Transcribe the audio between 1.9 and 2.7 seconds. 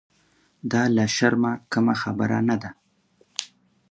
خبره نه ده.